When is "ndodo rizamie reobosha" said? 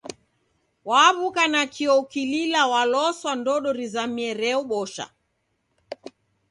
3.39-5.05